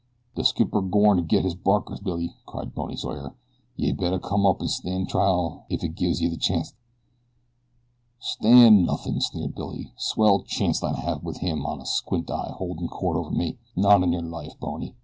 [0.33, 3.35] "De skipper's gorn to get his barkers, Billy," cried Bony Sawyer.
[3.75, 6.73] "Yeh better come up an' stan' trial if he gives yeh the chanct."
[8.17, 9.93] "Stan' nothin'," sneered Billy.
[9.97, 13.59] "Swell chanct I'd have wit him an' Squint Eye holdin' court over me.
[13.75, 14.95] Not on yer life, Bony.